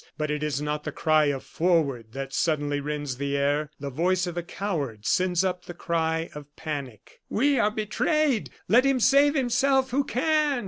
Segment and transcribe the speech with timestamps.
[0.17, 3.69] But it is not the cry of "Forward!" that suddenly rends the air.
[3.79, 8.49] The voice of a coward sends up the cry of panic: "We are betrayed!
[8.67, 10.59] Let him save himself who can!"